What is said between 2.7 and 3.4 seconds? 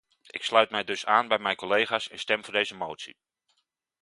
motie.